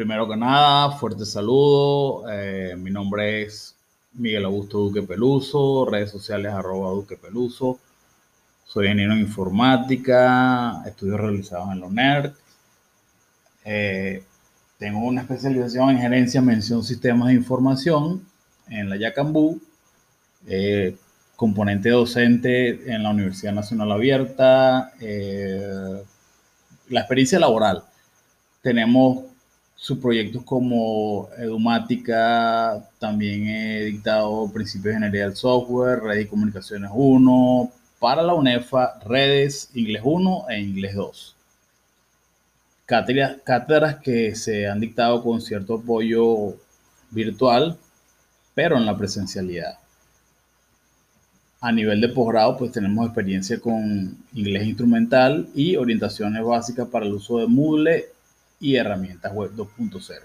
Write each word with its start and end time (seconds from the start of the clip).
Primero 0.00 0.26
que 0.26 0.34
nada, 0.34 0.92
fuerte 0.92 1.26
saludo. 1.26 2.24
Eh, 2.32 2.74
mi 2.74 2.90
nombre 2.90 3.42
es 3.42 3.76
Miguel 4.14 4.46
Augusto 4.46 4.78
Duque 4.78 5.02
Peluso, 5.02 5.84
redes 5.84 6.10
sociales 6.10 6.54
arroba 6.54 6.88
Duque 6.88 7.18
Peluso. 7.18 7.78
Soy 8.64 8.86
ingeniero 8.86 9.12
en 9.12 9.18
informática, 9.18 10.82
estudios 10.86 11.20
realizados 11.20 11.70
en 11.72 11.80
la 11.80 11.86
UNER. 11.86 12.32
Eh, 13.66 14.24
tengo 14.78 15.00
una 15.00 15.20
especialización 15.20 15.90
en 15.90 15.98
gerencia, 15.98 16.40
mención 16.40 16.82
sistemas 16.82 17.28
de 17.28 17.34
información 17.34 18.26
en 18.70 18.88
la 18.88 18.96
Yacambú. 18.96 19.60
Eh, 20.46 20.96
componente 21.36 21.90
docente 21.90 22.90
en 22.90 23.02
la 23.02 23.10
Universidad 23.10 23.52
Nacional 23.52 23.92
Abierta. 23.92 24.94
la 26.88 27.00
experiencia 27.00 27.38
laboral. 27.38 27.84
Tenemos 28.62 29.29
subproyectos 29.80 30.44
como 30.44 31.30
Edumática, 31.38 32.86
también 32.98 33.48
he 33.48 33.84
dictado 33.86 34.50
Principios 34.52 35.00
de 35.00 35.08
del 35.08 35.34
Software, 35.34 36.00
Redes 36.00 36.26
y 36.26 36.28
Comunicaciones 36.28 36.90
1, 36.92 37.72
para 37.98 38.22
la 38.22 38.34
UNEFA, 38.34 38.98
Redes, 39.06 39.70
Inglés 39.72 40.02
1 40.04 40.50
e 40.50 40.60
Inglés 40.60 40.94
2. 40.94 41.36
Cátedras, 42.84 43.36
cátedras 43.42 43.96
que 43.96 44.34
se 44.34 44.68
han 44.68 44.80
dictado 44.80 45.22
con 45.22 45.40
cierto 45.40 45.76
apoyo 45.76 46.56
virtual, 47.10 47.78
pero 48.54 48.76
en 48.76 48.84
la 48.84 48.98
presencialidad. 48.98 49.78
A 51.62 51.72
nivel 51.72 52.02
de 52.02 52.08
posgrado, 52.10 52.58
pues 52.58 52.72
tenemos 52.72 53.06
experiencia 53.06 53.58
con 53.58 54.14
inglés 54.34 54.66
instrumental 54.66 55.48
y 55.54 55.76
orientaciones 55.76 56.44
básicas 56.44 56.86
para 56.88 57.06
el 57.06 57.14
uso 57.14 57.38
de 57.38 57.46
Moodle 57.46 58.19
y 58.60 58.76
herramientas 58.76 59.32
web 59.32 59.52
2.0. 59.56 60.20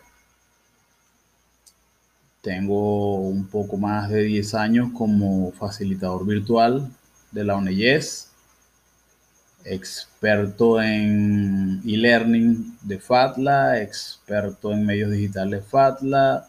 Tengo 2.42 3.22
un 3.22 3.48
poco 3.48 3.78
más 3.78 4.10
de 4.10 4.24
10 4.24 4.54
años 4.54 4.90
como 4.94 5.52
facilitador 5.54 6.26
virtual 6.28 6.92
de 7.32 7.44
la 7.44 7.56
ONEYES, 7.56 8.30
experto 9.64 10.80
en 10.80 11.82
e-learning 11.86 12.78
de 12.82 13.00
FATLA, 13.00 13.82
experto 13.82 14.72
en 14.72 14.86
medios 14.86 15.12
digitales 15.12 15.66
FATLA, 15.66 16.48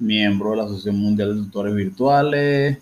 miembro 0.00 0.50
de 0.50 0.56
la 0.56 0.64
Asociación 0.64 0.98
Mundial 0.98 1.36
de 1.36 1.42
Tutores 1.44 1.74
Virtuales, 1.74 2.78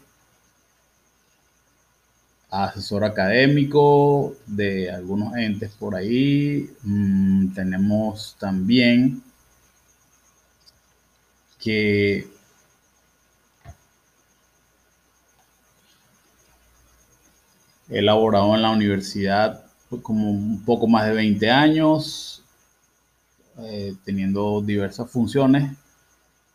asesor 2.51 3.05
académico 3.05 4.35
de 4.47 4.91
algunos 4.91 5.37
entes 5.37 5.73
por 5.73 5.95
ahí. 5.95 6.71
Mm, 6.83 7.53
tenemos 7.55 8.37
también 8.39 9.23
que 11.59 12.27
he 17.89 17.99
elaborado 17.99 18.55
en 18.55 18.63
la 18.63 18.71
universidad 18.71 19.65
como 20.03 20.31
un 20.31 20.65
poco 20.65 20.87
más 20.87 21.07
de 21.07 21.13
20 21.13 21.51
años, 21.51 22.45
eh, 23.59 23.95
teniendo 24.05 24.61
diversas 24.63 25.11
funciones 25.11 25.77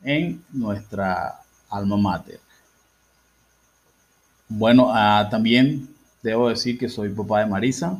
en 0.03 0.43
nuestra 0.51 1.41
alma 1.69 1.97
mater. 1.97 2.39
Bueno, 4.47 4.91
ah, 4.93 5.27
también 5.29 5.89
debo 6.21 6.49
decir 6.49 6.77
que 6.77 6.87
soy 6.87 7.09
papá 7.09 7.39
de 7.39 7.47
Marisa 7.47 7.99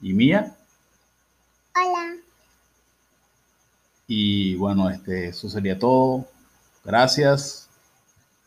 y 0.00 0.12
Mía. 0.12 0.54
Hola. 1.74 2.16
Y 4.06 4.54
bueno, 4.56 4.88
este, 4.90 5.28
eso 5.28 5.48
sería 5.48 5.78
todo. 5.78 6.26
Gracias. 6.84 7.68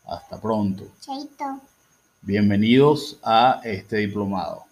Hasta 0.06 0.40
pronto. 0.40 0.86
Chaito. 1.00 1.60
Bienvenidos 2.22 3.18
a 3.22 3.60
este 3.64 3.98
diplomado. 3.98 4.64